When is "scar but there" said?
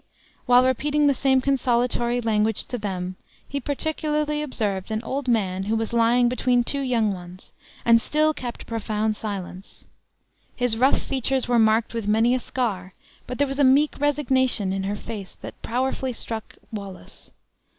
12.39-13.45